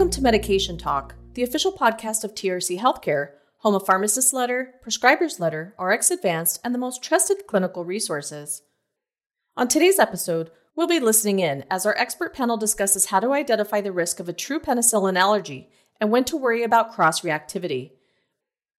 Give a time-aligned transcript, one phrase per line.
[0.00, 5.38] Welcome to Medication Talk, the official podcast of TRC Healthcare, home of Pharmacist Letter, Prescriber's
[5.38, 8.62] Letter, RX Advanced, and the most trusted clinical resources.
[9.58, 13.82] On today's episode, we'll be listening in as our expert panel discusses how to identify
[13.82, 15.68] the risk of a true penicillin allergy
[16.00, 17.90] and when to worry about cross reactivity.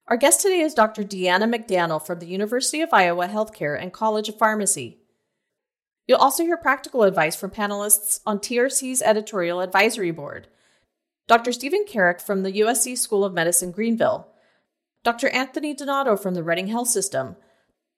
[0.08, 1.04] Our guest today is Dr.
[1.04, 4.98] Deanna McDanel from the University of Iowa Healthcare and College of Pharmacy.
[6.08, 10.48] You'll also hear practical advice from panelists on TRC's editorial advisory board.
[11.28, 11.52] Dr.
[11.52, 14.28] Stephen Carek from the USC School of Medicine Greenville,
[15.04, 15.30] Dr.
[15.30, 17.36] Anthony Donato from the Reading Health System,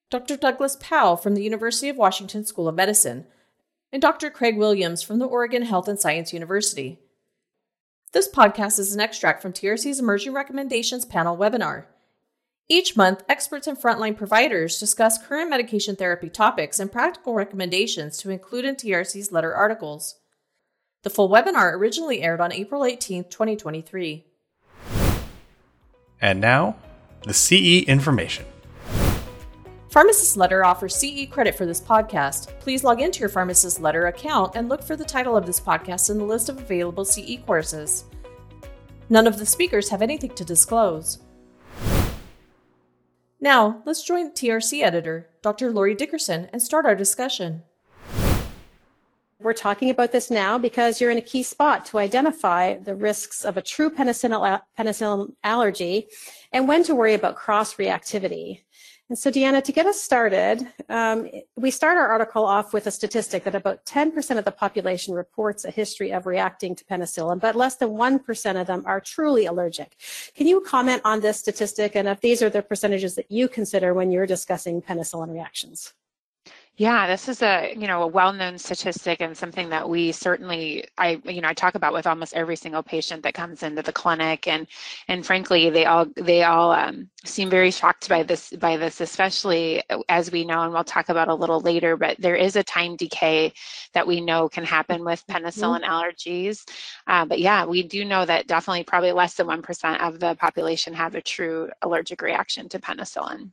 [0.10, 0.38] Dr.
[0.38, 3.26] Douglas Paauw from the University of Washington School of Medicine,
[3.92, 4.30] and Dr.
[4.30, 7.00] Craig Williams from the Oregon Health and Science University.
[8.12, 11.86] This podcast is an extract from TRC's Emerging Recommendations panel webinar.
[12.70, 18.30] Each month, experts and frontline providers discuss current medication therapy topics and practical recommendations to
[18.30, 20.20] include in TRC's letter articles.
[21.04, 24.26] The full webinar originally aired on April 18, 2023.
[26.22, 26.78] And now,
[27.24, 28.46] the CE information.
[29.90, 32.58] Pharmacist Letter offers CE credit for this podcast.
[32.62, 36.10] Please log into your Pharmacist Letter account and look for the title of this podcast
[36.10, 38.06] in the list of available CE courses.
[39.10, 41.20] None of the speakers have anything to disclose.
[43.42, 45.70] Now, let's join TRC editor, Dr.
[45.70, 47.64] Lori Dickerson, and start our discussion.
[49.44, 53.44] We're talking about this now because you're in a key spot to identify the risks
[53.44, 56.08] of a true penicillin, penicillin allergy
[56.54, 58.62] and when to worry about cross reactivity.
[59.10, 62.92] And so, Deanna, to get us started, um, we start our article off with a
[62.92, 67.54] statistic that about 10% of the population reports a history of reacting to penicillin, but
[67.54, 69.98] less than 1% of them are truly allergic.
[70.36, 73.94] Can you comment on this statistic and if these are the percentages that you consider
[73.94, 75.94] when you're discussing penicillin reactions?
[76.76, 81.22] Yeah, this is a you know a well-known statistic and something that we certainly I
[81.24, 84.48] you know I talk about with almost every single patient that comes into the clinic
[84.48, 84.66] and
[85.08, 89.84] and frankly they all they all um, seem very shocked by this by this especially
[90.10, 92.96] as we know and we'll talk about a little later but there is a time
[92.96, 93.54] decay
[93.94, 95.46] that we know can happen with mm-hmm.
[95.46, 95.92] penicillin mm-hmm.
[95.92, 96.68] allergies
[97.06, 100.34] uh, but yeah we do know that definitely probably less than one percent of the
[100.36, 103.52] population have a true allergic reaction to penicillin.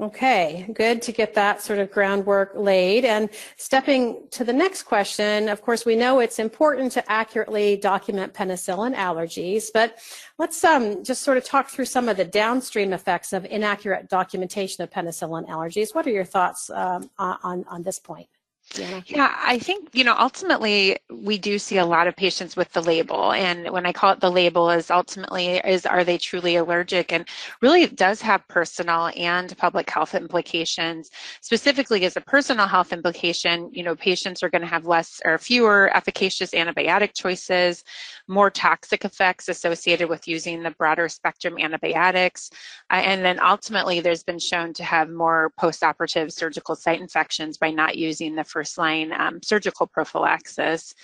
[0.00, 3.04] Okay, good to get that sort of groundwork laid.
[3.04, 8.34] And stepping to the next question, of course, we know it's important to accurately document
[8.34, 9.98] penicillin allergies, but
[10.36, 14.82] let's um, just sort of talk through some of the downstream effects of inaccurate documentation
[14.82, 15.94] of penicillin allergies.
[15.94, 18.26] What are your thoughts um, on, on this point?
[18.72, 19.02] Yeah.
[19.06, 22.82] yeah, I think, you know, ultimately we do see a lot of patients with the
[22.82, 23.30] label.
[23.32, 27.12] And when I call it the label is ultimately is are they truly allergic?
[27.12, 27.28] And
[27.60, 31.10] really it does have personal and public health implications.
[31.40, 35.38] Specifically as a personal health implication, you know, patients are going to have less or
[35.38, 37.84] fewer efficacious antibiotic choices,
[38.26, 42.50] more toxic effects associated with using the broader spectrum antibiotics.
[42.90, 47.70] Uh, and then ultimately there's been shown to have more postoperative surgical site infections by
[47.70, 50.94] not using the first line um, surgical prophylaxis.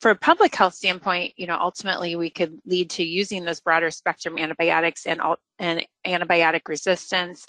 [0.00, 3.90] For a public health standpoint, you know, ultimately we could lead to using those broader
[3.90, 5.20] spectrum antibiotics and,
[5.60, 7.46] and antibiotic resistance,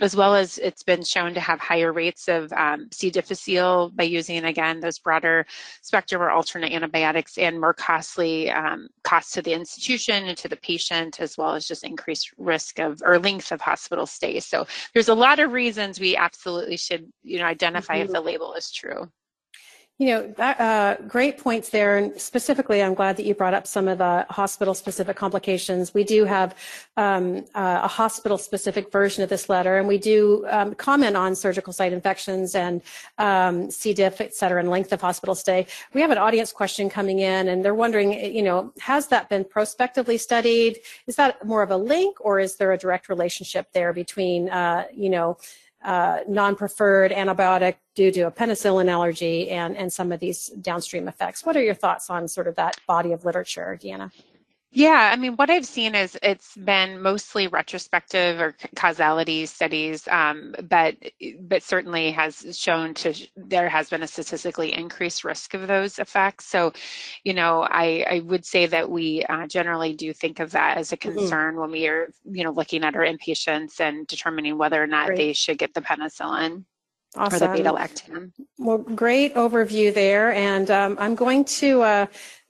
[0.00, 3.10] as well as it's been shown to have higher rates of um, C.
[3.10, 5.46] difficile by using, again, those broader
[5.82, 10.56] spectrum or alternate antibiotics and more costly um, costs to the institution and to the
[10.56, 14.38] patient, as well as just increased risk of or length of hospital stay.
[14.38, 18.06] So there's a lot of reasons we absolutely should, you know, identify mm-hmm.
[18.06, 19.10] if the label is true.
[19.98, 21.98] You know, that, uh, great points there.
[21.98, 25.94] And specifically, I'm glad that you brought up some of the hospital specific complications.
[25.94, 26.56] We do have
[26.96, 31.36] um, uh, a hospital specific version of this letter, and we do um, comment on
[31.36, 32.82] surgical site infections and
[33.18, 33.94] um, C.
[33.94, 35.64] diff, et cetera, and length of hospital stay.
[35.92, 39.44] We have an audience question coming in, and they're wondering, you know, has that been
[39.44, 40.80] prospectively studied?
[41.06, 44.86] Is that more of a link, or is there a direct relationship there between, uh,
[44.92, 45.38] you know,
[45.84, 51.44] uh, non-preferred antibiotic due to a penicillin allergy and, and some of these downstream effects.
[51.44, 54.10] What are your thoughts on sort of that body of literature, Deanna?
[54.76, 60.52] Yeah, I mean, what I've seen is it's been mostly retrospective or causality studies, um,
[60.64, 60.96] but
[61.42, 66.46] but certainly has shown to there has been a statistically increased risk of those effects.
[66.46, 66.72] So,
[67.22, 70.92] you know, I, I would say that we uh, generally do think of that as
[70.92, 71.18] a mm-hmm.
[71.18, 71.60] concern mm-hmm.
[71.60, 75.18] when we are, you know, looking at our inpatients and determining whether or not Great.
[75.18, 76.64] they should get the penicillin.
[77.16, 77.36] Awesome.
[77.36, 78.32] Or the beta lactam.
[78.58, 80.32] Well, great overview there.
[80.32, 82.06] And um, I'm going to uh,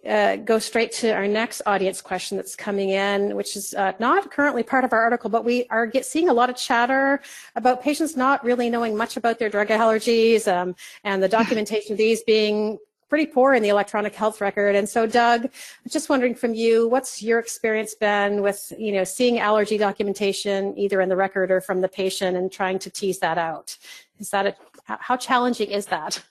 [0.07, 4.31] uh, go straight to our next audience question that's coming in, which is uh, not
[4.31, 7.21] currently part of our article, but we are get, seeing a lot of chatter
[7.57, 10.75] about patients not really knowing much about their drug allergies um,
[11.05, 12.79] and the documentation of these being
[13.09, 14.75] pretty poor in the electronic health record.
[14.75, 15.49] And so, Doug,
[15.89, 21.01] just wondering from you, what's your experience been with, you know, seeing allergy documentation either
[21.01, 23.77] in the record or from the patient and trying to tease that out?
[24.19, 24.55] Is that a,
[24.87, 26.23] how challenging is that?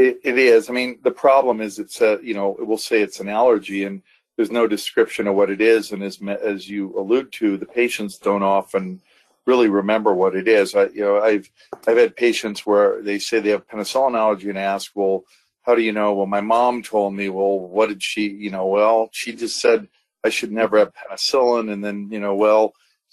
[0.00, 0.70] It, it is.
[0.70, 4.02] I mean, the problem is it's a, you know, we'll say it's an allergy and
[4.36, 5.92] there's no description of what it is.
[5.92, 9.02] And as, as you allude to, the patients don't often
[9.44, 10.74] really remember what it is.
[10.74, 11.50] I, you know, I've,
[11.86, 15.24] I've had patients where they say they have penicillin allergy and ask, well,
[15.64, 16.14] how do you know?
[16.14, 19.88] Well, my mom told me, well, what did she, you know, well, she just said
[20.24, 21.70] I should never have penicillin.
[21.70, 22.72] And then, you know, well,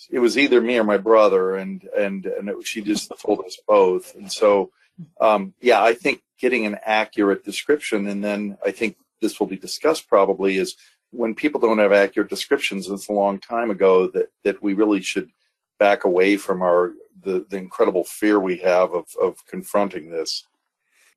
[0.10, 1.58] it was either me or my brother.
[1.58, 4.16] And, and, and it, she just told us both.
[4.16, 4.72] And so,
[5.20, 9.58] um, yeah, I think getting an accurate description, and then I think this will be
[9.58, 10.76] discussed probably, is
[11.12, 15.02] when people don't have accurate descriptions, it's a long time ago that, that we really
[15.02, 15.30] should
[15.80, 16.94] back away from our
[17.24, 20.46] the, the incredible fear we have of, of confronting this.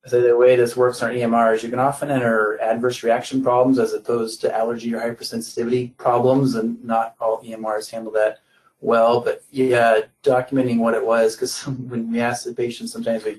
[0.07, 3.43] So the way this works on our EMR is you can often enter adverse reaction
[3.43, 8.39] problems as opposed to allergy or hypersensitivity problems, and not all EMRs handle that
[8.79, 9.21] well.
[9.21, 13.37] But yeah, documenting what it was, because when we ask the patient, sometimes we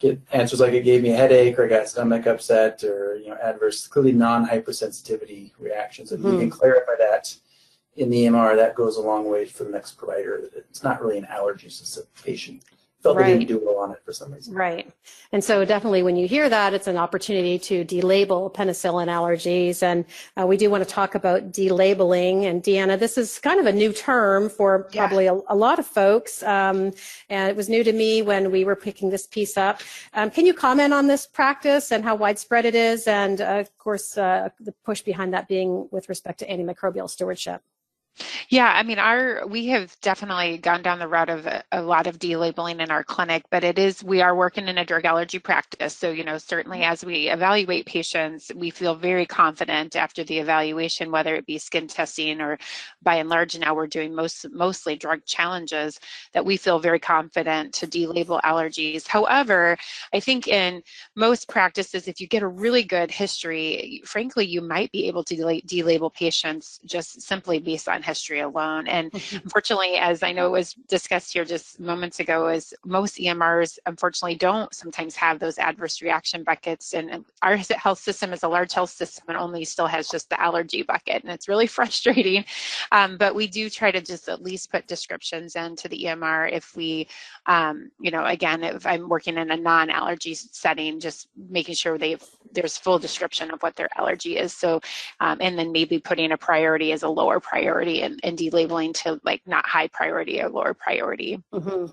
[0.00, 3.28] get answers like it gave me a headache or I got stomach upset or you
[3.28, 6.10] know adverse, clearly non-hypersensitivity reactions.
[6.10, 6.32] If mm-hmm.
[6.32, 7.34] we can clarify that
[7.96, 10.48] in the EMR, that goes a long way for the next provider.
[10.56, 12.64] It's not really an allergy, it's just a patient
[13.02, 13.26] felt right.
[13.32, 14.54] they didn't do well on it for some reason.
[14.54, 14.90] Right.
[15.32, 19.82] And so definitely when you hear that, it's an opportunity to delabel penicillin allergies.
[19.82, 20.04] And
[20.38, 22.44] uh, we do want to talk about delabeling.
[22.44, 25.38] And Deanna, this is kind of a new term for probably yeah.
[25.48, 26.42] a, a, lot of folks.
[26.42, 26.92] Um,
[27.28, 29.80] and it was new to me when we were picking this piece up.
[30.14, 33.06] Um, can you comment on this practice and how widespread it is?
[33.06, 37.62] And uh, of course, uh, the push behind that being with respect to antimicrobial stewardship.
[38.48, 42.06] Yeah, I mean, our we have definitely gone down the route of a, a, lot
[42.06, 45.38] of delabeling in our clinic, but it is we are working in a drug allergy
[45.38, 45.96] practice.
[45.96, 51.10] So, you know, certainly as we evaluate patients, we feel very confident after the evaluation,
[51.10, 52.58] whether it be skin testing or
[53.02, 55.98] by and large now we're doing most mostly drug challenges,
[56.32, 59.06] that we feel very confident to delabel allergies.
[59.06, 59.76] However,
[60.12, 60.82] I think in
[61.14, 65.36] most practices, if you get a really good history, frankly, you might be able to
[65.36, 68.86] delabel patients just simply based on history alone.
[68.86, 73.78] And unfortunately, as I know it was discussed here just moments ago, is most EMRs
[73.86, 76.94] unfortunately don't sometimes have those adverse reaction buckets.
[76.94, 80.40] And our health system is a large health system and only still has just the
[80.40, 81.22] allergy bucket.
[81.22, 82.44] And it's really frustrating.
[82.92, 86.76] Um, but we do try to just at least put descriptions into the EMR if
[86.76, 87.08] we,
[87.46, 92.16] um, you know, again, if I'm working in a non-allergy setting, just making sure they
[92.52, 94.52] there's full description of what their allergy is.
[94.52, 94.80] So,
[95.20, 99.20] um, and then maybe putting a priority as a lower priority and, and delabeling to
[99.24, 101.42] like not high priority or lower priority.
[101.52, 101.86] Mm-hmm.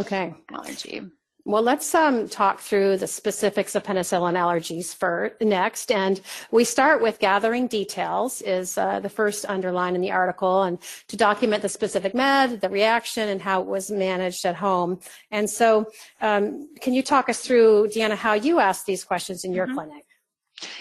[0.00, 0.34] Okay.
[0.50, 1.02] Allergy.
[1.44, 5.90] Well, let's um, talk through the specifics of penicillin allergies for next.
[5.90, 6.20] And
[6.52, 11.16] we start with gathering details is uh, the first underline in the article and to
[11.16, 15.00] document the specific med, the reaction, and how it was managed at home.
[15.32, 15.90] And so
[16.20, 19.78] um, can you talk us through, Deanna, how you asked these questions in your mm-hmm.
[19.78, 20.04] clinic?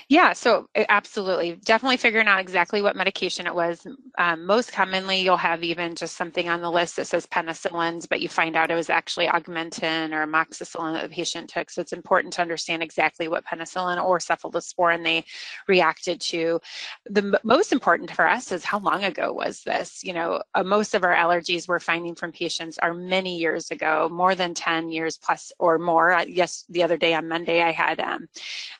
[0.09, 1.55] Yeah, so absolutely.
[1.63, 3.85] Definitely figuring out exactly what medication it was.
[4.17, 8.21] Um, most commonly, you'll have even just something on the list that says penicillins, but
[8.21, 11.69] you find out it was actually augmentin or amoxicillin that the patient took.
[11.69, 15.23] So it's important to understand exactly what penicillin or cephalosporin they
[15.67, 16.59] reacted to.
[17.05, 20.03] The m- most important for us is how long ago was this?
[20.03, 24.09] You know, uh, most of our allergies we're finding from patients are many years ago,
[24.11, 26.23] more than 10 years plus or more.
[26.27, 28.27] Yes, the other day on Monday, I had um,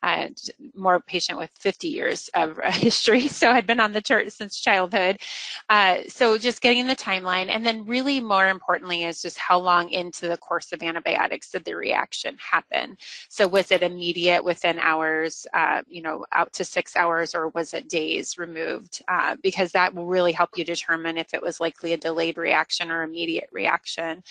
[0.04, 0.28] uh,
[0.76, 3.28] more more patient with 50 years of history.
[3.28, 5.20] So I'd been on the chart since childhood.
[5.70, 7.48] Uh, so just getting the timeline.
[7.48, 11.64] And then really more importantly is just how long into the course of antibiotics did
[11.64, 12.98] the reaction happen?
[13.30, 17.74] So was it immediate within hours, uh, you know, out to six hours or was
[17.74, 19.02] it days removed?
[19.08, 22.92] Uh, because that will really help you determine if it was likely a delayed reaction
[22.92, 24.22] or immediate reaction.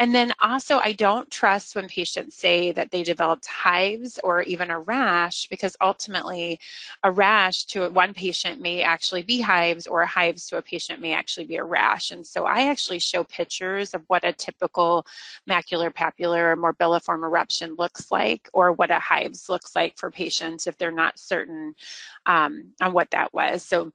[0.00, 4.70] And then also I don't trust when patients say that they developed hives or even
[4.70, 6.58] a rash because ultimately ultimately
[7.02, 11.12] a rash to one patient may actually be hives or hives to a patient may
[11.12, 12.10] actually be a rash.
[12.10, 15.06] And so I actually show pictures of what a typical
[15.48, 20.66] macular papular or morbilliform eruption looks like or what a hives looks like for patients
[20.66, 21.74] if they're not certain
[22.24, 23.62] um, on what that was.
[23.62, 23.92] So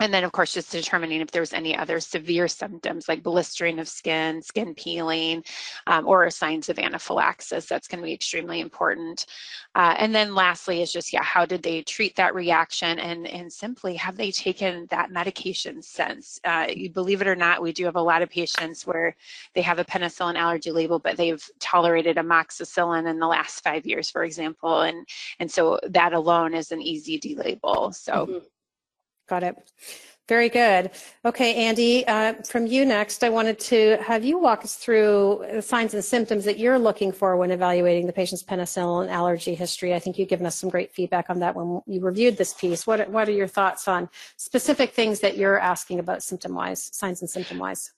[0.00, 3.88] and then of course just determining if there's any other severe symptoms like blistering of
[3.88, 5.42] skin skin peeling
[5.86, 9.26] um, or signs of anaphylaxis that's going to be extremely important.
[9.74, 12.98] Uh, and then lastly is just yeah how did they treat that reaction?
[12.98, 16.40] And and simply have they taken that medication since?
[16.44, 19.16] Uh, you believe it or not we do have a lot of patients where
[19.54, 24.10] they have a penicillin allergy label but they've tolerated amoxicillin in the last five years
[24.10, 25.06] for example and
[25.40, 27.94] and so that alone is an easy delabel.
[27.94, 28.38] So mm-hmm.
[29.28, 29.56] Got it.
[30.28, 30.90] Very good.
[31.24, 35.62] Okay, Andy, uh, from you next, I wanted to have you walk us through the
[35.62, 39.94] signs and symptoms that you're looking for when evaluating the patient's penicillin allergy history.
[39.94, 42.86] I think you've given us some great feedback on that when you reviewed this piece.
[42.86, 47.30] What, what are your thoughts on specific things that you're asking about symptom-wise, signs and
[47.30, 47.92] symptom-wise?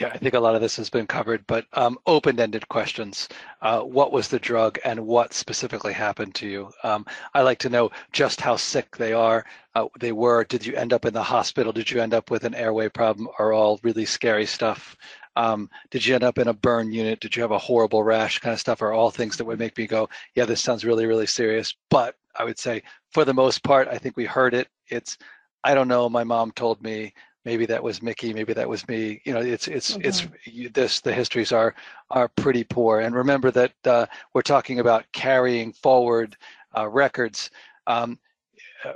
[0.00, 3.28] Yeah, I think a lot of this has been covered, but um, open-ended questions.
[3.60, 6.70] Uh, what was the drug and what specifically happened to you?
[6.82, 9.44] Um, I like to know just how sick they are.
[9.74, 10.44] Uh, they were.
[10.44, 11.74] Did you end up in the hospital?
[11.74, 13.28] Did you end up with an airway problem?
[13.38, 14.96] Are all really scary stuff?
[15.36, 17.20] Um, did you end up in a burn unit?
[17.20, 18.38] Did you have a horrible rash?
[18.38, 21.04] Kind of stuff are all things that would make me go, yeah, this sounds really,
[21.04, 21.74] really serious.
[21.90, 24.68] But I would say, for the most part, I think we heard it.
[24.88, 25.18] It's,
[25.64, 26.08] I don't know.
[26.08, 27.12] My mom told me
[27.44, 29.20] maybe that was Mickey, maybe that was me.
[29.24, 30.08] You know, it's it's mm-hmm.
[30.08, 31.00] it's you, this.
[31.00, 31.74] The histories are
[32.10, 33.00] are pretty poor.
[33.00, 36.36] And remember that uh, we're talking about carrying forward
[36.76, 37.50] uh, records.
[37.86, 38.18] Um,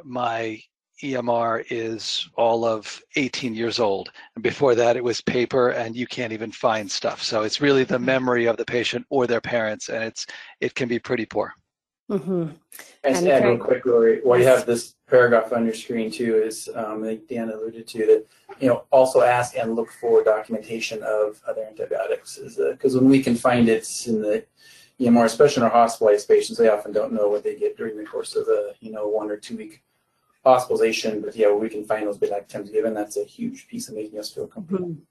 [0.04, 0.60] my
[1.02, 6.06] EMR is all of 18 years old, and before that it was paper, and you
[6.06, 7.22] can't even find stuff.
[7.22, 8.04] So it's really the mm-hmm.
[8.06, 10.26] memory of the patient or their parents, and it's
[10.60, 11.54] it can be pretty poor.
[12.10, 12.48] Mm-hmm.
[13.04, 16.36] I just add real quick, Lori, while you have this paragraph on your screen too,
[16.36, 18.26] is um, think Dan alluded to that,
[18.60, 22.38] you know, also ask and look for documentation of other antibiotics.
[22.56, 24.44] Because when we can find it in the
[25.00, 28.04] EMR, especially in our hospitalized patients, they often don't know what they get during the
[28.04, 29.82] course of a, you know, one or two week
[30.44, 31.20] hospitalization.
[31.20, 32.94] But yeah, we can find those bit times given.
[32.94, 34.90] That's a huge piece of making us feel comfortable.
[34.90, 35.02] Mm-hmm.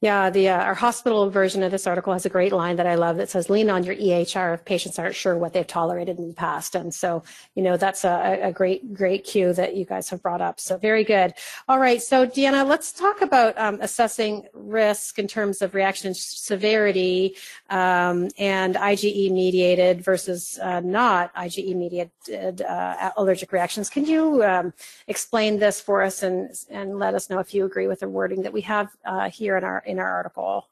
[0.00, 2.94] Yeah, the uh, our hospital version of this article has a great line that I
[2.94, 6.28] love that says, "Lean on your EHR if patients aren't sure what they've tolerated in
[6.28, 7.22] the past." And so,
[7.54, 10.60] you know, that's a, a great, great cue that you guys have brought up.
[10.60, 11.32] So very good.
[11.68, 17.36] All right, so Deanna, let's talk about um, assessing risk in terms of reaction severity
[17.70, 23.88] um, and IgE mediated versus uh, not IgE mediated uh, allergic reactions.
[23.88, 24.74] Can you um,
[25.08, 28.42] explain this for us and and let us know if you agree with the wording
[28.42, 29.58] that we have uh, here?
[29.58, 30.66] in our in our article.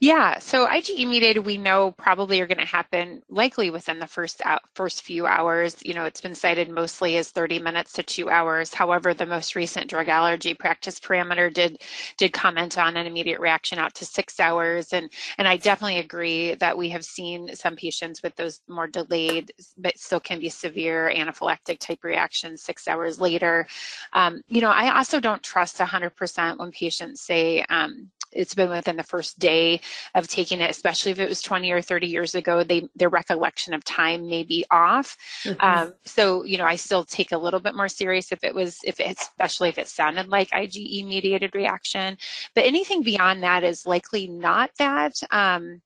[0.00, 4.42] Yeah, so IgE mediated we know probably are going to happen likely within the first
[4.44, 5.76] out, first few hours.
[5.84, 8.74] You know, it's been cited mostly as 30 minutes to 2 hours.
[8.74, 11.82] However, the most recent drug allergy practice parameter did
[12.18, 16.54] did comment on an immediate reaction out to 6 hours and and I definitely agree
[16.56, 21.12] that we have seen some patients with those more delayed but still can be severe
[21.14, 23.66] anaphylactic type reactions 6 hours later.
[24.12, 28.96] Um, you know, I also don't trust 100% when patients say um, it's been within
[28.96, 29.80] the first day
[30.14, 33.74] of taking it, especially if it was 20 or 30 years ago, they their recollection
[33.74, 35.16] of time may be off.
[35.44, 35.60] Mm-hmm.
[35.64, 38.78] Um, so, you know, I still take a little bit more serious if it was,
[38.84, 42.16] if it, especially if it sounded like IgE mediated reaction.
[42.54, 45.14] But anything beyond that is likely not that.
[45.30, 45.82] Um,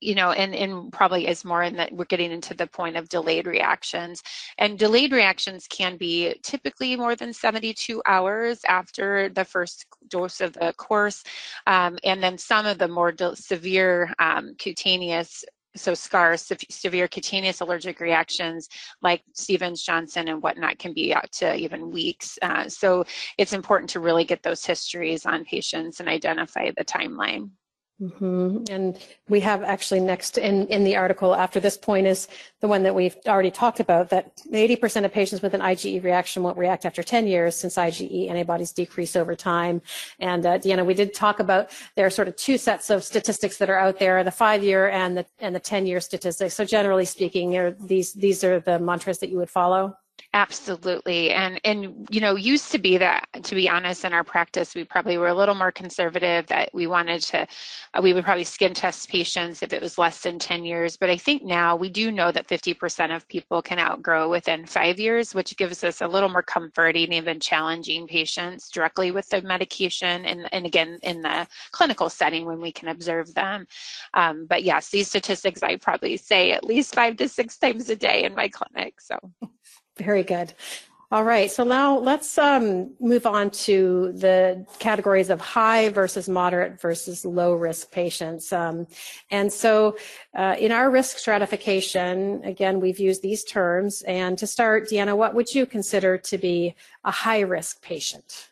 [0.00, 3.08] you know, and, and probably is more in that we're getting into the point of
[3.08, 4.22] delayed reactions.
[4.58, 10.54] And delayed reactions can be typically more than 72 hours after the first dose of
[10.54, 11.22] the course.
[11.66, 15.44] Um, and then some of the more severe um, cutaneous
[15.76, 18.68] so scars, severe cutaneous allergic reactions
[19.02, 22.38] like Stevens-Johnson and whatnot can be out to even weeks.
[22.42, 23.04] Uh, so
[23.38, 27.50] it's important to really get those histories on patients and identify the timeline.
[28.00, 28.64] Mm-hmm.
[28.70, 32.28] And we have actually next in, in the article after this point is
[32.60, 36.42] the one that we've already talked about that 80% of patients with an IgE reaction
[36.42, 39.82] won't react after 10 years since IgE antibodies decrease over time.
[40.18, 43.58] And uh, Deanna, we did talk about there are sort of two sets of statistics
[43.58, 46.54] that are out there, the five year and the, and the 10 year statistics.
[46.54, 49.96] So generally speaking, these, these are the mantras that you would follow?
[50.32, 51.32] Absolutely.
[51.32, 54.84] And and you know, used to be that to be honest in our practice, we
[54.84, 57.48] probably were a little more conservative that we wanted to
[57.94, 61.10] uh, we would probably skin test patients if it was less than 10 years, but
[61.10, 65.34] I think now we do know that 50% of people can outgrow within 5 years,
[65.34, 70.48] which gives us a little more comforting even challenging patients directly with the medication and
[70.52, 73.66] and again in the clinical setting when we can observe them.
[74.14, 77.96] Um, but yes, these statistics I probably say at least 5 to 6 times a
[77.96, 79.00] day in my clinic.
[79.00, 79.18] So
[80.02, 80.54] very good.
[81.12, 86.80] All right, so now let's um, move on to the categories of high versus moderate
[86.80, 88.52] versus low risk patients.
[88.52, 88.86] Um,
[89.32, 89.96] and so
[90.36, 94.02] uh, in our risk stratification, again, we've used these terms.
[94.02, 98.49] And to start, Deanna, what would you consider to be a high risk patient?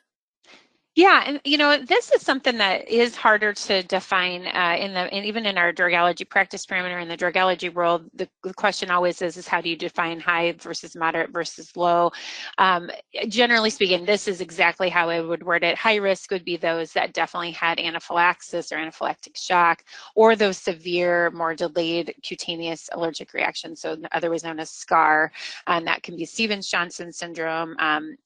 [0.99, 5.03] Yeah, and you know, this is something that is harder to define uh, in the,
[5.15, 8.11] and even in our drug allergy practice parameter in the drug allergy world.
[8.15, 12.11] The, the, question always is, is how do you define high versus moderate versus low?
[12.59, 12.91] Um,
[13.29, 15.79] generally speaking, this is exactly how I would word it.
[15.79, 19.85] High risk would be those that definitely had anaphylaxis or anaphylactic shock,
[20.17, 25.31] or those severe, more delayed cutaneous allergic reactions, so otherwise known as SCAR,
[25.69, 28.17] and that can be Stevens-Johnson syndrome, um,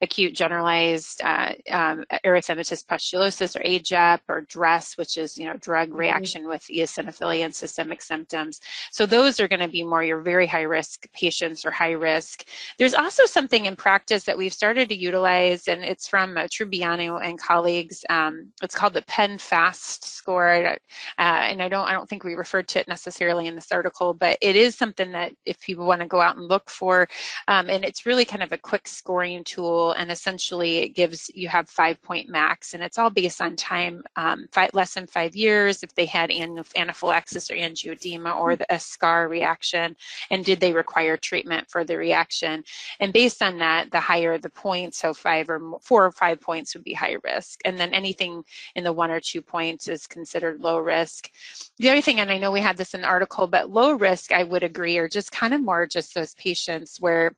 [0.00, 5.88] acute generalized uh, um, erythematous pustulosis or AGEP or DRESS, which is, you know, drug
[5.88, 5.98] mm-hmm.
[5.98, 8.60] reaction with eosinophilia and systemic symptoms.
[8.90, 12.44] So those are going to be more your very high risk patients or high risk.
[12.78, 17.24] There's also something in practice that we've started to utilize, and it's from uh, Trubiano
[17.24, 18.04] and colleagues.
[18.10, 20.76] Um, it's called the PEN-FAST score,
[21.18, 24.14] uh, and I don't, I don't think we referred to it necessarily in this article,
[24.14, 27.08] but it is something that if people want to go out and look for,
[27.48, 31.30] um, and it's really kind of a quick scoring tool tool and essentially it gives
[31.34, 35.06] you have five point max and it's all based on time um, five, less than
[35.06, 36.30] five years if they had
[36.76, 39.96] anaphylaxis or angioedema or the, a scar reaction
[40.30, 42.64] and did they require treatment for the reaction?
[43.00, 46.40] And based on that the higher the points so five or more, four or five
[46.40, 48.42] points would be high risk and then anything
[48.74, 51.30] in the one or two points is considered low risk.
[51.78, 54.32] The other thing and i know we had this in the article but low risk
[54.32, 57.32] i would agree are just kind of more just those patients where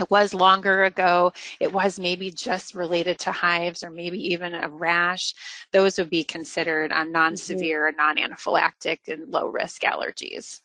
[0.00, 1.32] it was longer ago.
[1.60, 5.34] It was maybe just related to hives or maybe even a rash.
[5.70, 8.16] Those would be considered um, non-severe, mm-hmm.
[8.16, 10.60] non-anaphylactic and low-risk allergies.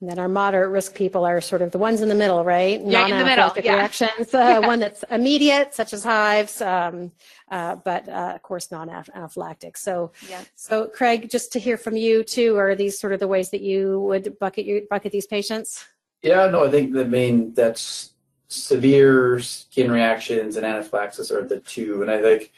[0.00, 2.80] And then our moderate risk people are sort of the ones in the middle, right?
[2.84, 3.50] Yeah, in the middle.
[3.62, 3.76] Yeah.
[3.76, 4.34] reactions.
[4.34, 7.12] Uh, one that's immediate, such as hives, um,
[7.50, 9.76] uh, but uh, of course non-anaphylactic.
[9.78, 10.42] So, yeah.
[10.54, 13.62] so Craig, just to hear from you too, are these sort of the ways that
[13.62, 15.86] you would bucket your, bucket these patients?
[16.22, 18.10] Yeah, no, I think the main that's
[18.48, 22.02] severe skin reactions and anaphylaxis are the two.
[22.02, 22.52] And I think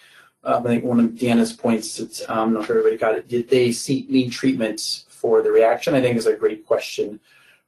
[0.44, 3.28] um, I think one of Deanna's points, that, um, not sure everybody got it.
[3.28, 5.94] Did they seek need treatment for the reaction?
[5.94, 7.18] I think is a great question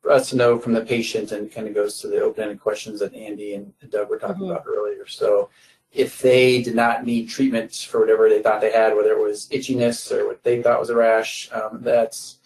[0.00, 3.00] for us to know from the patient, and kind of goes to the open-ended questions
[3.00, 4.52] that Andy and Doug were talking mm-hmm.
[4.52, 5.06] about earlier.
[5.06, 5.50] So,
[5.92, 9.48] if they did not need treatment for whatever they thought they had, whether it was
[9.48, 12.38] itchiness or what they thought was a rash, um, that's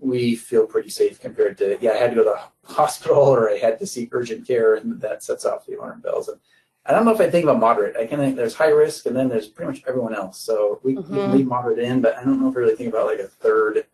[0.00, 3.50] we feel pretty safe compared to yeah I had to go to the hospital or
[3.50, 6.28] I had to seek urgent care and that sets off the alarm bells.
[6.28, 6.38] And
[6.84, 7.96] I don't know if I think about moderate.
[7.96, 10.38] I can think there's high risk and then there's pretty much everyone else.
[10.38, 11.12] So we, mm-hmm.
[11.12, 13.20] we can leave moderate in but I don't know if I really think about like
[13.20, 13.86] a third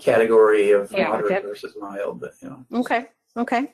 [0.00, 1.46] category of yeah, moderate okay.
[1.46, 2.80] versus mild but you know.
[2.80, 3.72] Okay okay.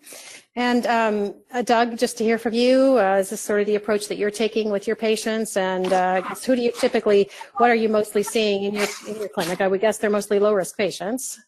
[0.56, 3.76] And um, uh, Doug just to hear from you uh, is this sort of the
[3.76, 5.56] approach that you're taking with your patients?
[5.56, 9.28] And uh, who do you typically what are you mostly seeing in your in your
[9.28, 9.60] clinic?
[9.60, 11.40] I would guess they're mostly low risk patients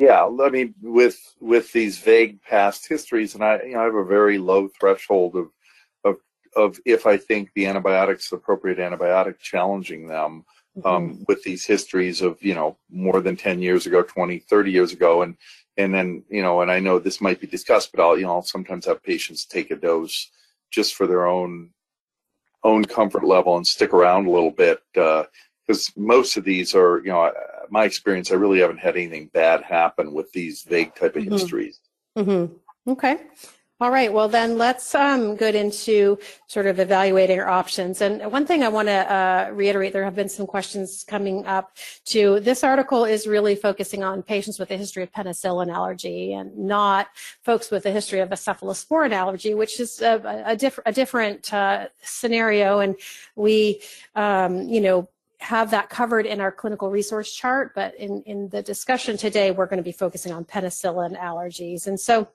[0.00, 3.94] yeah, I mean, with with these vague past histories, and I, you know, I have
[3.94, 5.50] a very low threshold of
[6.04, 6.16] of
[6.56, 10.88] of if I think the antibiotic's appropriate antibiotic, challenging them mm-hmm.
[10.88, 14.92] um, with these histories of you know more than ten years ago, 20, 30 years
[14.92, 15.36] ago, and
[15.76, 18.36] and then you know, and I know this might be discussed, but I'll you know
[18.36, 20.30] I'll sometimes have patients take a dose
[20.70, 21.72] just for their own
[22.64, 24.80] own comfort level and stick around a little bit.
[24.96, 25.24] Uh,
[25.70, 27.30] because most of these are, you know,
[27.68, 31.32] my experience, I really haven't had anything bad happen with these vague type of mm-hmm.
[31.32, 31.78] histories.
[32.18, 32.90] Mm-hmm.
[32.90, 33.18] Okay.
[33.78, 34.12] All right.
[34.12, 38.02] Well, then let's um, get into sort of evaluating our options.
[38.02, 41.76] And one thing I want to uh, reiterate, there have been some questions coming up
[42.04, 42.40] too.
[42.40, 47.06] This article is really focusing on patients with a history of penicillin allergy and not
[47.42, 51.54] folks with a history of a cephalosporin allergy, which is a, a, diff- a different
[51.54, 52.80] uh, scenario.
[52.80, 52.96] And
[53.36, 53.80] we,
[54.16, 55.08] um, you know,
[55.40, 59.66] have that covered in our clinical resource chart, but in, in the discussion today, we're
[59.66, 61.86] going to be focusing on penicillin allergies.
[61.86, 62.28] And so,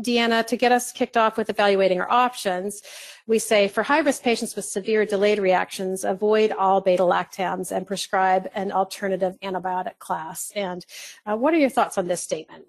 [0.00, 2.82] Deanna, to get us kicked off with evaluating our options,
[3.26, 7.86] we say for high risk patients with severe delayed reactions, avoid all beta lactams and
[7.86, 10.50] prescribe an alternative antibiotic class.
[10.54, 10.84] And
[11.26, 12.64] uh, what are your thoughts on this statement?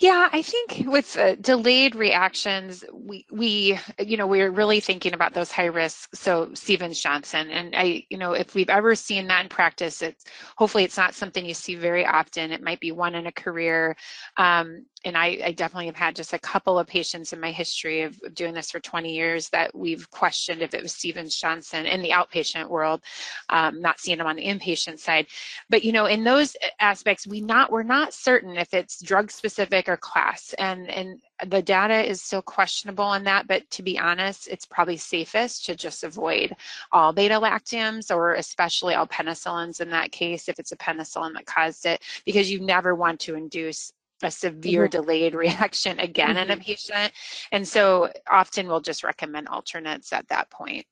[0.00, 5.34] Yeah, I think with uh, delayed reactions, we we you know we're really thinking about
[5.34, 6.14] those high risk.
[6.14, 10.24] So Stevens Johnson, and I you know if we've ever seen that in practice, it's
[10.56, 12.52] hopefully it's not something you see very often.
[12.52, 13.96] It might be one in a career.
[14.36, 18.02] Um, and I, I, definitely have had just a couple of patients in my history
[18.02, 22.02] of, doing this for 20 years that we've questioned if it was Stevens Johnson in
[22.02, 23.02] the outpatient world,
[23.48, 25.26] um, not seeing them on the inpatient side.
[25.70, 29.88] But you know, in those aspects, we not we're not certain if it's drug specific
[29.88, 33.46] or class, and and the data is still questionable on that.
[33.46, 36.54] But to be honest, it's probably safest to just avoid
[36.90, 41.46] all beta lactams or especially all penicillins in that case if it's a penicillin that
[41.46, 45.00] caused it, because you never want to induce a severe mm-hmm.
[45.00, 46.38] delayed reaction again mm-hmm.
[46.38, 46.62] in a mm-hmm.
[46.62, 47.12] patient.
[47.52, 50.86] And so often we'll just recommend alternates at that point.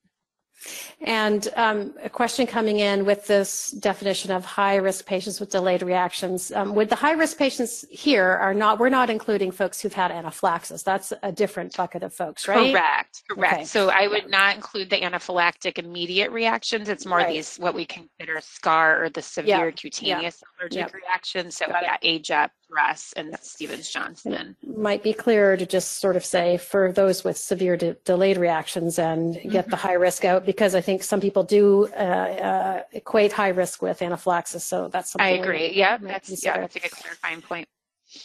[1.00, 5.82] And um, a question coming in with this definition of high risk patients with delayed
[5.82, 6.50] reactions.
[6.50, 10.10] Um, with the high risk patients here are not, we're not including folks who've had
[10.10, 10.82] anaphylaxis.
[10.82, 12.72] That's a different bucket of folks, right?
[12.72, 13.54] Correct, correct.
[13.54, 13.64] Okay.
[13.64, 16.88] So I would not include the anaphylactic immediate reactions.
[16.88, 17.28] It's more right.
[17.28, 21.56] these, what we consider SCAR or the severe cutaneous allergic reactions.
[21.56, 24.56] So yeah, AGEP, DRESS and Stevens Johnson.
[24.76, 28.98] might be clearer to just sort of say for those with severe de- delayed reactions
[28.98, 29.48] and mm-hmm.
[29.48, 33.48] get the high risk out because I think some people do uh, uh, equate high
[33.48, 34.64] risk with anaphylaxis.
[34.64, 35.72] So that's something I agree.
[35.72, 37.66] Yeah, that's yeah, that's a good clarifying point.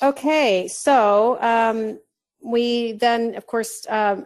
[0.01, 1.99] Okay, so um,
[2.43, 4.25] we then, of course, um,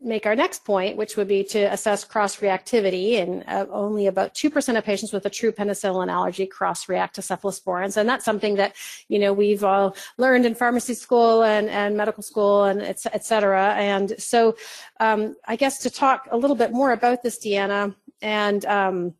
[0.00, 3.22] make our next point, which would be to assess cross-reactivity.
[3.22, 7.96] And uh, only about 2% of patients with a true penicillin allergy cross-react to cephalosporins.
[7.96, 8.74] And that's something that,
[9.08, 13.24] you know, we've all learned in pharmacy school and, and medical school and et, et
[13.24, 13.74] cetera.
[13.74, 14.56] And so
[15.00, 19.14] um, I guess to talk a little bit more about this, Deanna, and, um,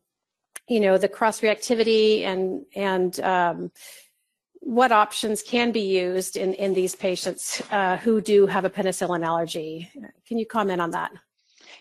[0.69, 3.71] you know, the cross-reactivity and, and um,
[4.67, 9.25] what options can be used in, in these patients uh, who do have a penicillin
[9.25, 9.89] allergy.
[10.27, 11.13] Can you comment on that?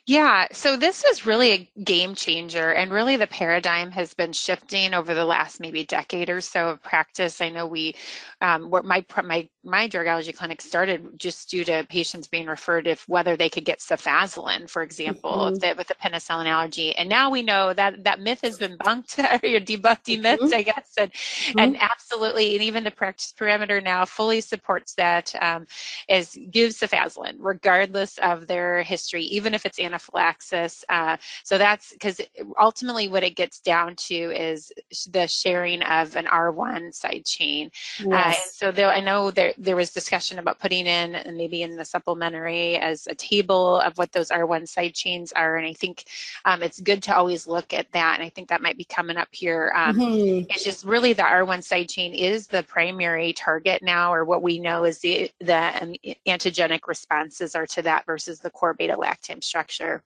[0.06, 4.94] Yeah, so this was really a game changer, and really the paradigm has been shifting
[4.94, 7.42] over the last maybe decade or so of practice.
[7.42, 7.96] I know we,
[8.40, 13.08] um, my my my drug allergy clinic started just due to patients being referred if
[13.08, 15.56] whether they could get cefazolin, for example, mm-hmm.
[15.56, 19.18] the, with a penicillin allergy, and now we know that that myth has been bunked
[19.20, 20.54] or debunked myths, mm-hmm.
[20.54, 21.60] I guess, and mm-hmm.
[21.60, 25.68] and absolutely, and even the practice parameter now fully supports that um,
[26.08, 30.84] is gives cefazolin regardless of their history, even if it's anaphylaxis.
[30.90, 32.22] Uh, so that's because
[32.60, 34.72] ultimately what it gets down to is
[35.10, 37.72] the sharing of an R1 side chain.
[38.02, 38.62] Uh, yes.
[38.62, 41.86] Uh, so I know there, there was discussion about putting in and maybe in the
[41.86, 45.58] supplementary as a table of what those R1 side chains are.
[45.58, 46.06] And I think
[46.46, 48.16] um, it's good to always look at that.
[48.20, 49.72] And I think that might be coming up here.
[49.76, 50.46] Um, mm-hmm.
[50.50, 54.60] It's just really the R1 side chain is the primary target now, or what we
[54.60, 55.96] know is the, the um,
[56.28, 60.04] antigenic responses are to that versus the core beta lactam structure.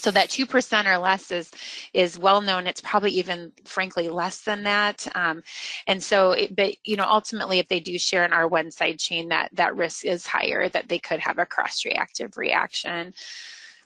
[0.00, 1.50] So that 2% or less is,
[1.92, 2.66] is well known.
[2.66, 5.06] It's probably even, frankly, less than that.
[5.14, 5.42] Um,
[5.86, 9.28] and so, it, but, you know, ultimately, if they do share an R1 side chain,
[9.28, 13.14] that, that risk is higher that they could have a cross-reactive reaction.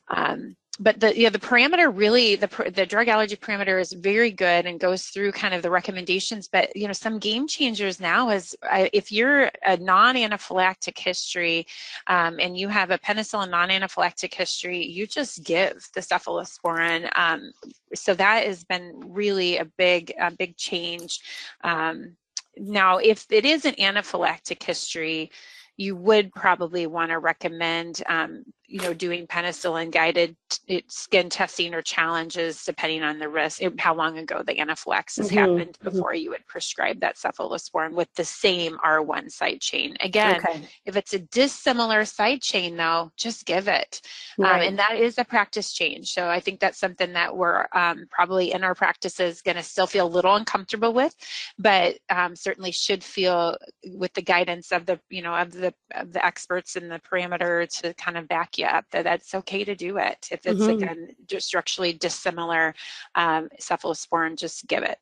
[0.09, 4.67] Um, but the yeah the parameter really the the drug allergy parameter is very good
[4.67, 6.49] and goes through kind of the recommendations.
[6.49, 8.57] But you know some game changers now is
[8.93, 11.67] if you're a non-anaphylactic history
[12.09, 17.53] um, and you have a penicillin non-anaphylactic history you just give the cephalosporin um,
[17.95, 21.21] so that has been really a big a big change.
[21.63, 22.17] Um,
[22.57, 25.31] now if it is an anaphylactic history
[25.77, 30.35] you would probably want to recommend um, you know, doing penicillin guided
[30.89, 35.39] skin testing or challenges depending on the risk, how long ago the anaphylaxis mm-hmm.
[35.39, 35.91] happened mm-hmm.
[35.91, 36.23] before mm-hmm.
[36.23, 39.97] you would prescribe that cephalosporin with the same R1 side chain.
[40.01, 40.69] Again, okay.
[40.85, 44.01] if it's a dissimilar side chain though, just give it.
[44.41, 44.63] Um, right.
[44.63, 46.13] Um, and that is a practice change.
[46.13, 49.87] So I think that's something that we're um, probably in our practices going to still
[49.87, 51.15] feel a little uncomfortable with,
[51.61, 53.57] but um, certainly should feel
[53.87, 57.69] with the guidance of the, you know, of the, of the experts and the parameter
[57.81, 60.29] to kind of back you up that that's okay to do it.
[60.31, 60.83] If it's mm-hmm.
[60.83, 62.75] again structurally dissimilar
[63.15, 64.99] um, cephalosporin, just give it.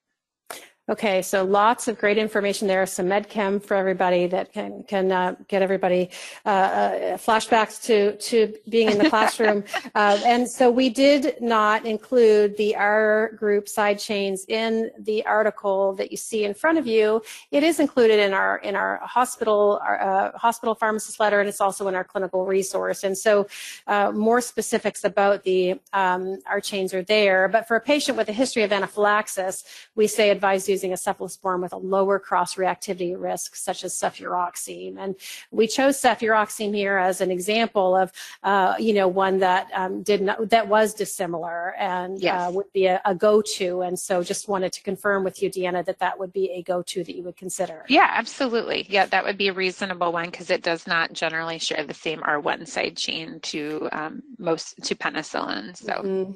[0.89, 2.85] Okay, so lots of great information there.
[2.87, 6.11] Some medchem for everybody that can can uh, get everybody
[6.45, 9.65] uh, uh, flashbacks to to being in the classroom.
[9.95, 15.93] Uh, and so we did not include the R group side chains in the article
[15.95, 17.21] that you see in front of you.
[17.51, 21.61] It is included in our in our hospital our, uh, hospital pharmacist letter, and it's
[21.61, 23.05] also in our clinical resource.
[23.05, 23.47] And so
[23.87, 27.49] uh, more specifics about the um, R chains are there.
[27.49, 29.65] But for a patient with a history of anaphylaxis,
[29.95, 34.97] we say advise using a cephalosporin with a lower cross-reactivity risk, such as cefuroxime.
[34.99, 35.15] And
[35.51, 40.23] we chose cefuroxime here as an example of, uh, you know, one that um, did
[40.23, 42.49] not, that was dissimilar and uh, yes.
[42.49, 43.83] uh, would be a, a, go-to.
[43.83, 47.05] And so just wanted to confirm with you, Deanna, that that would be a go-to
[47.05, 47.85] that you would consider.
[47.89, 48.87] Yeah, absolutely.
[48.89, 52.21] Yeah, that would be a reasonable one because it does not generally share the same
[52.21, 55.77] R1 side chain to um, most to penicillin.
[55.77, 55.93] So.
[55.93, 56.33] Mm-hmm.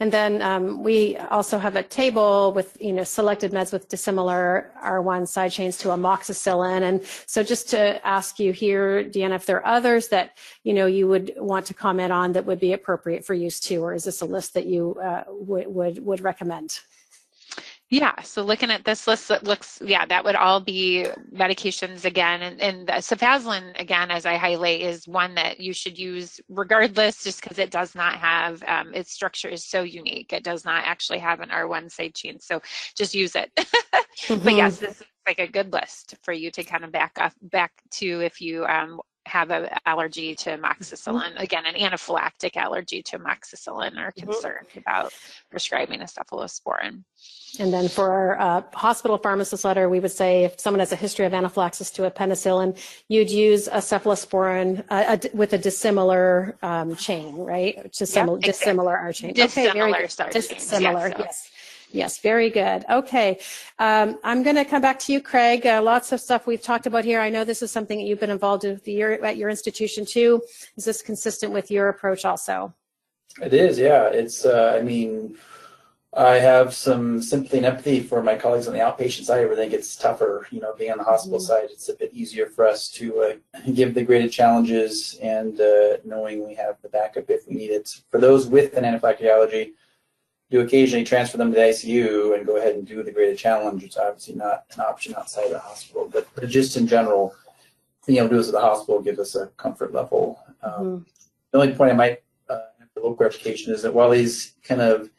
[0.00, 4.70] And then um, we also have a table with, you know, selected meds with dissimilar
[4.84, 6.82] R1 side chains to amoxicillin.
[6.82, 10.86] And so just to ask you here, Deanna, if there are others that, you know,
[10.86, 14.04] you would want to comment on that would be appropriate for use too, or is
[14.04, 16.78] this a list that you uh, would, would, would recommend?
[17.90, 22.42] Yeah, so looking at this list, it looks, yeah, that would all be medications again.
[22.42, 27.24] And, and the cefazolin, again, as I highlight, is one that you should use regardless,
[27.24, 30.34] just because it does not have, um, its structure is so unique.
[30.34, 32.38] It does not actually have an R1 side chain.
[32.40, 32.60] So
[32.94, 33.50] just use it.
[33.56, 34.44] mm-hmm.
[34.44, 37.32] But yes, this is like a good list for you to kind of back up,
[37.40, 41.38] back to if you um, have an allergy to amoxicillin, mm-hmm.
[41.38, 44.26] again, an anaphylactic allergy to amoxicillin or mm-hmm.
[44.26, 44.80] concerned mm-hmm.
[44.80, 45.12] about
[45.50, 47.04] prescribing a cephalosporin.
[47.58, 50.96] And then for our uh, hospital pharmacist letter, we would say if someone has a
[50.96, 56.56] history of anaphylaxis to a penicillin, you'd use a cephalosporin uh, a, with a dissimilar
[56.62, 57.90] um, chain, right?
[57.92, 59.34] Dissimilar, yep, dissimilar R chain.
[59.34, 60.30] Dissimilar, okay, very good.
[60.32, 61.18] Dissimilar, yes.
[61.18, 61.50] Yes.
[61.90, 62.84] Yes, very good.
[62.90, 63.40] Okay.
[63.78, 65.66] Um, I'm going to come back to you, Craig.
[65.66, 67.20] Uh, lots of stuff we've talked about here.
[67.20, 70.42] I know this is something that you've been involved with your, at your institution too.
[70.76, 72.74] Is this consistent with your approach also?
[73.42, 74.08] It is, yeah.
[74.08, 75.38] It's, uh, I mean,
[76.14, 79.40] I have some sympathy and empathy for my colleagues on the outpatient side.
[79.40, 81.46] Everything gets tougher, you know, being on the hospital mm-hmm.
[81.46, 85.98] side, it's a bit easier for us to uh, give the graded challenges and uh,
[86.04, 88.00] knowing we have the backup if we need it.
[88.10, 89.74] For those with an anaphylactic allergy,
[90.50, 93.82] you occasionally transfer them to the ICU and go ahead and do the graded challenge.
[93.82, 97.34] It's obviously not an option outside of the hospital, but, but just in general,
[98.06, 100.42] being able to do this at the hospital gives us a comfort level.
[100.62, 100.98] Um, mm-hmm.
[101.50, 104.80] The only point I might uh, have for local education is that while these kind
[104.80, 105.10] of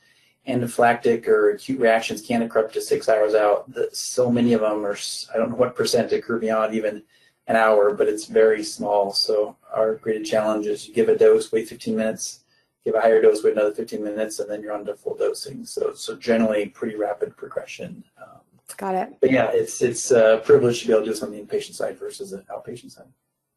[0.48, 4.62] anaphylactic or acute reactions can occur up to six hours out, that so many of
[4.62, 4.98] them are,
[5.34, 7.04] I don't know what percent occur beyond even
[7.46, 9.14] an hour, but it's very small.
[9.14, 12.42] So our graded challenge is you give a dose, wait 15 minutes,
[12.90, 15.66] give a higher dose, wait another 15 minutes, and then you're on to full dosing.
[15.66, 18.04] So, so generally pretty rapid progression.
[18.18, 18.40] Um,
[18.78, 19.18] Got it.
[19.20, 21.74] But yeah, it's it's a privilege to be able to do this on the inpatient
[21.74, 23.08] side versus the outpatient side.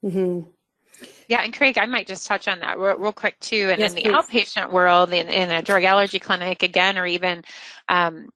[0.03, 0.49] Mm-hmm.
[1.29, 3.69] Yeah, and Craig, I might just touch on that real, real quick too.
[3.71, 4.13] And yes, in the please.
[4.15, 7.45] outpatient world, in, in a drug allergy clinic, again, or even
[7.89, 8.31] um,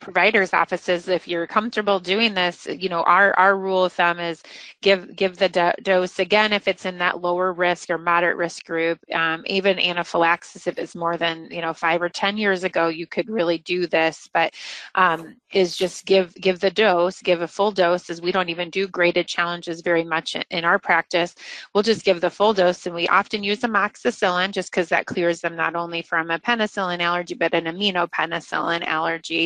[0.00, 4.42] providers offices if you're comfortable doing this you know our our rule of thumb is
[4.80, 8.64] give give the do- dose again if it's in that lower risk or moderate risk
[8.64, 12.88] group um, even anaphylaxis if it's more than you know five or ten years ago
[12.88, 14.54] you could really do this but
[14.94, 18.70] um, is just give give the dose give a full dose as we don't even
[18.70, 21.34] do graded challenges very much in, in our practice.
[21.74, 25.40] We'll just give the full dose and we often use amoxicillin just because that clears
[25.40, 29.37] them not only from a penicillin allergy but an aminopenicillin allergy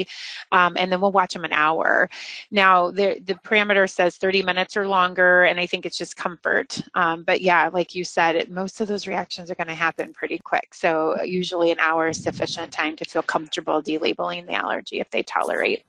[0.53, 2.09] um, and then we'll watch them an hour.
[2.51, 6.81] Now, the, the parameter says 30 minutes or longer, and I think it's just comfort.
[6.95, 10.13] Um, but yeah, like you said, it, most of those reactions are going to happen
[10.13, 10.75] pretty quick.
[10.75, 15.23] So usually an hour is sufficient time to feel comfortable delabeling the allergy if they
[15.23, 15.85] tolerate.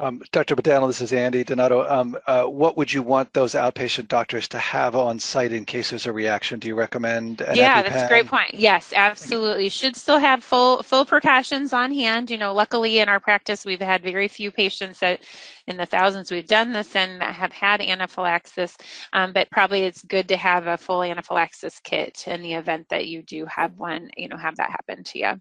[0.00, 0.56] Um, Dr.
[0.56, 1.86] Badano, this is Andy Donato.
[1.86, 5.90] Um, uh, what would you want those outpatient doctors to have on site in case
[5.90, 6.58] there's a reaction?
[6.58, 7.42] Do you recommend?
[7.52, 7.88] yeah, EpiPen?
[7.88, 8.54] that's a great point.
[8.54, 9.68] Yes, absolutely.
[9.68, 12.30] Should still have full full precautions on hand.
[12.30, 15.20] You know, luckily in our practice, we've had very few patients that,
[15.66, 18.76] in the thousands we've done this and have had anaphylaxis.
[19.12, 23.06] Um, but probably it's good to have a full anaphylaxis kit in the event that
[23.06, 24.10] you do have one.
[24.16, 25.40] You know, have that happen to you.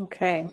[0.00, 0.46] Okay.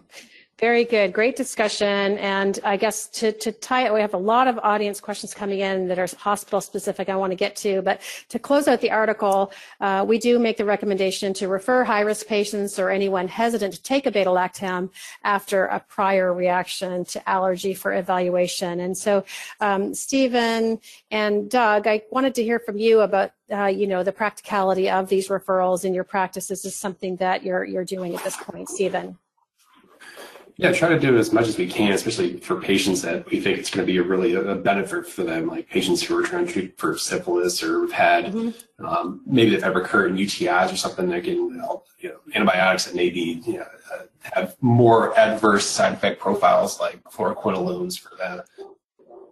[0.60, 1.14] Very good.
[1.14, 2.18] Great discussion.
[2.18, 5.62] And I guess to, to tie it, we have a lot of audience questions coming
[5.62, 7.82] in that are hospital specific I want to get to.
[7.82, 12.02] But to close out the article, uh, we do make the recommendation to refer high
[12.02, 14.90] risk patients or anyone hesitant to take a beta lactam
[15.24, 18.82] after a prior reaction to allergy for evaluation.
[18.82, 19.24] And so,
[19.62, 24.12] um, Stephen and Doug, I wanted to hear from you about uh, you know, the
[24.12, 26.52] practicality of these referrals in your practice.
[26.52, 29.18] Is this something that you're, you're doing at this point, Stephen?
[30.60, 33.60] Yeah, try to do as much as we can, especially for patients that we think
[33.60, 36.48] it's going to be a really a benefit for them, like patients who are trying
[36.48, 38.86] to treat for syphilis or have had mm-hmm.
[38.86, 42.94] um, maybe they've had recurrent UTIs or something that can help, you know, antibiotics that
[42.94, 48.46] maybe you know, uh, have more adverse side effect profiles like fluoroquinolones for that.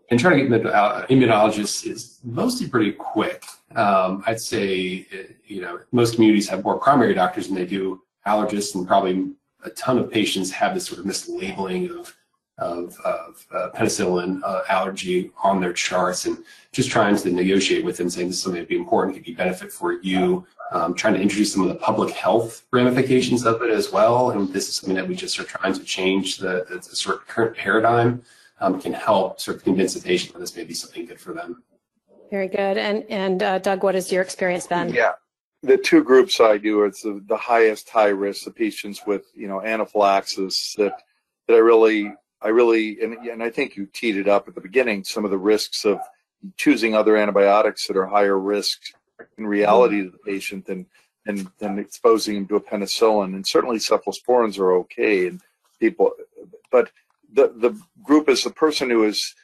[0.10, 3.44] And trying to get uh, immunologists is mostly pretty quick.
[3.76, 5.06] Um, I'd say,
[5.46, 9.70] you know, most communities have more primary doctors than they do allergists and probably a
[9.72, 12.16] ton of patients have this sort of mislabeling of
[12.60, 17.98] of, of uh, penicillin uh, allergy on their charts and just trying to negotiate with
[17.98, 20.94] them saying this is something that would be important, could be benefit for you, um,
[20.96, 24.32] trying to introduce some of the public health ramifications of it as well.
[24.32, 27.18] And this is something that we just are trying to change the, the, the sort
[27.18, 28.24] of current paradigm
[28.60, 31.34] um, can help sort of convince the patient that this may be something good for
[31.34, 31.64] them.
[32.32, 32.78] Very good.
[32.78, 34.90] And, and uh, Doug, what has your experience been?
[34.90, 35.12] Yeah,
[35.68, 39.48] the two groups I do are the, the highest high risk, the patients with you
[39.48, 41.02] know anaphylaxis that
[41.48, 44.62] that I really I really and and I think you teed it up at the
[44.62, 46.00] beginning some of the risks of
[46.56, 48.80] choosing other antibiotics that are higher risk
[49.38, 50.86] in reality to the patient than
[51.26, 53.36] than, than exposing them to a penicillin.
[53.36, 55.42] And certainly cephalosporins are okay and
[55.80, 56.14] people
[56.72, 56.92] but
[57.34, 59.36] the the group is the person who has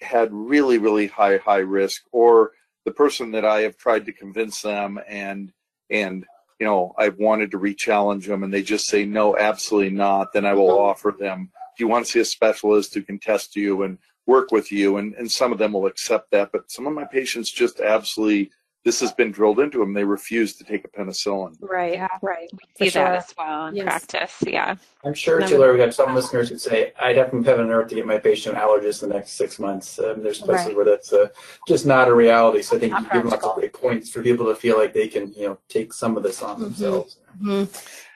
[0.00, 2.52] had really really high high risk, or
[2.84, 5.52] the person that I have tried to convince them and
[5.92, 6.24] and
[6.58, 10.32] you know I've wanted to re-challenge them, and they just say no, absolutely not.
[10.32, 10.82] Then I will uh-huh.
[10.82, 11.50] offer them.
[11.76, 14.96] Do you want to see a specialist who can test you and work with you?
[14.96, 18.50] And and some of them will accept that, but some of my patients just absolutely
[18.84, 19.92] this has been drilled into them.
[19.92, 21.56] They refuse to take a penicillin.
[21.60, 22.08] Right, Yeah.
[22.20, 22.48] right.
[22.52, 23.84] We see For that as well in Yes.
[23.84, 24.34] practice.
[24.46, 24.74] Yeah.
[25.04, 27.64] I'm sure No, too, Larry, we have some listeners who say, I'd have from heaven
[27.66, 29.98] and earth to get my patient an allergist in the next six months.
[29.98, 30.76] Um, there's places Right.
[30.76, 31.28] where that's uh,
[31.68, 32.62] just not a reality.
[32.62, 33.50] So I think Not you give them lots practical.
[33.52, 36.22] of great points for people to feel like they can, you know, take some of
[36.24, 36.60] this on Mhm.
[36.60, 37.16] themselves.
[37.40, 37.68] Mhm.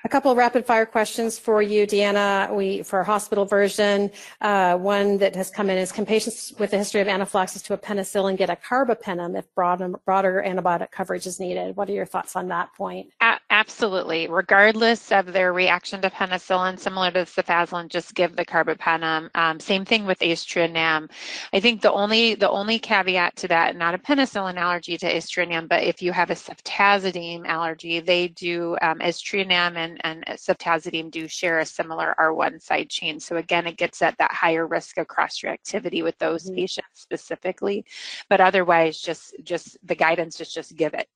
[0.05, 2.55] A couple of rapid fire questions for you, Deanna.
[2.55, 4.13] We for hospital version.
[4.41, 7.75] Uh, one that has come in is: Can patients with a history of anaphylaxis to
[7.75, 11.77] a penicillin get a carbapenem if broader, broader antibiotic coverage is needed?
[11.77, 13.09] What are your thoughts on that point?
[13.21, 14.29] A- absolutely.
[14.29, 19.31] Regardless of their reaction to penicillin, similar to cefazolin, just give the carbapenem.
[19.35, 21.11] Um, same thing with aztreonam.
[21.53, 25.69] I think the only the only caveat to that, not a penicillin allergy to aztreonam,
[25.69, 31.29] but if you have a ceftazidime allergy, they do um, aztreonam and and ceftazidime do
[31.29, 33.21] share a similar R1 side chain.
[33.21, 36.57] So again, it gets at that higher risk of cross reactivity with those Mhm.
[36.57, 37.85] patients specifically.
[38.29, 41.09] But otherwise, just just the guidance is just give it.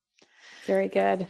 [0.66, 1.26] Very good.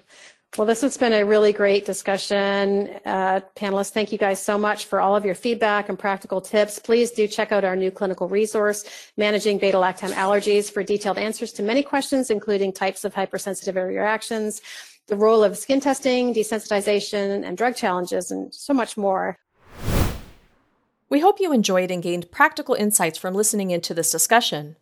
[0.59, 2.91] Well, this has been a really great discussion.
[3.07, 6.81] Uh, panelists, thank you guys so much for all of your feedback and practical tips.
[6.81, 8.85] Please do check out our new clinical resource,
[9.17, 14.61] Managing Beta Lactam Allergies, for detailed answers to many questions, including types of hypersensitive reactions,
[15.11, 19.37] the role of skin testing, desensitization, and drug challenges, and so much more.
[21.11, 24.77] We hope you enjoyed and gained practical insights from listening into this discussion.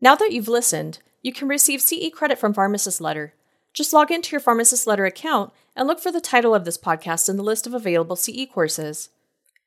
[0.00, 3.34] Now that you've listened, you can receive CE credit from Pharmacist Letter.
[3.72, 7.28] Just log into your Pharmacist Letter account and look for the title of this podcast
[7.28, 9.10] in the list of available CE courses.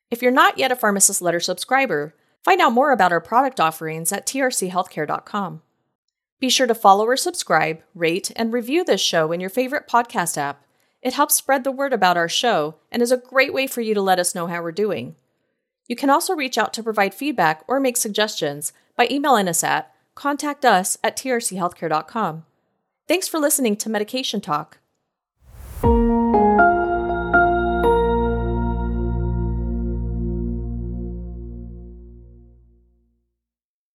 [0.10, 4.12] If you're not yet a Pharmacist Letter subscriber, find out more about our product offerings
[4.12, 5.62] at trchealthcare.com.
[6.44, 10.38] Be sure to follow or subscribe, rate, and review this show in your favorite podcast
[10.38, 10.66] app.
[11.02, 13.94] It helps spread the word about our show and is a great way for you
[13.94, 15.16] to let us know how we're doing.
[15.88, 19.96] You can also reach out to provide feedback or make suggestions by emailing us at
[20.16, 22.44] contact us at trchealthcare.com.
[23.08, 24.80] Thanks for listening to Medication Talk.